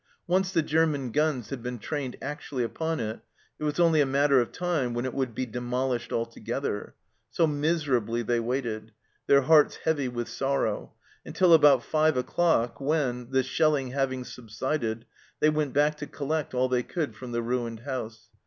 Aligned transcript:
Once 0.25 0.51
the 0.51 0.63
German 0.63 1.11
guns 1.11 1.51
had 1.51 1.61
been 1.61 1.77
trained 1.77 2.15
actually 2.23 2.63
upon 2.63 2.99
it, 2.99 3.19
it 3.59 3.63
was 3.63 3.79
only 3.79 4.01
a 4.01 4.05
matter 4.07 4.41
of 4.41 4.51
time 4.51 4.95
when 4.95 5.05
it 5.05 5.13
would 5.13 5.35
be 5.35 5.45
demolished 5.45 6.11
altogether. 6.11 6.95
So 7.29 7.45
miserably 7.45 8.23
they 8.23 8.39
waited, 8.39 8.93
their 9.27 9.41
hearts 9.43 9.75
heavy 9.75 10.07
with 10.07 10.27
sorrow, 10.27 10.93
until 11.23 11.53
about 11.53 11.83
five 11.83 12.17
o'clock, 12.17 12.81
when, 12.81 13.29
the 13.29 13.43
shelling 13.43 13.91
having 13.91 14.23
subsided, 14.23 15.05
they 15.39 15.51
went 15.51 15.71
back 15.73 15.97
to 15.97 16.07
collect 16.07 16.55
all 16.55 16.67
they 16.67 16.81
could 16.81 17.15
from 17.15 17.31
the 17.31 17.43
ruined 17.43 17.81
house. 17.81 18.29